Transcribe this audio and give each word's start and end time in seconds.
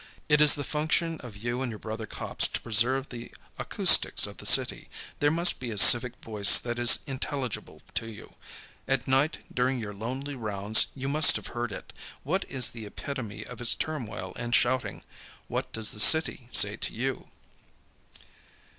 It 0.27 0.41
is 0.41 0.55
the 0.55 0.63
function 0.63 1.19
of 1.21 1.37
you 1.37 1.61
and 1.61 1.69
your 1.71 1.77
brother 1.77 2.07
cops 2.07 2.47
to 2.47 2.61
preserve 2.61 3.09
the 3.09 3.29
acoustics 3.59 4.25
of 4.25 4.37
the 4.37 4.47
city. 4.47 4.89
There 5.19 5.29
must 5.29 5.59
be 5.59 5.69
a 5.69 5.77
civic 5.77 6.15
voice 6.23 6.59
that 6.59 6.79
is 6.79 7.01
intelligible 7.05 7.83
to 7.93 8.11
you. 8.11 8.33
At 8.87 9.07
night 9.07 9.45
during 9.53 9.77
your 9.77 9.93
lonely 9.93 10.33
rounds 10.33 10.87
you 10.95 11.07
must 11.07 11.35
have 11.35 11.49
heard 11.53 11.71
it. 11.71 11.93
What 12.23 12.45
is 12.49 12.69
the 12.69 12.87
epitome 12.87 13.45
of 13.45 13.61
its 13.61 13.75
turmoil 13.75 14.33
and 14.37 14.55
shouting? 14.55 15.03
What 15.47 15.71
does 15.71 15.91
the 15.91 15.99
city 15.99 16.47
say 16.51 16.77
to 16.77 16.91
you?" 16.95 17.27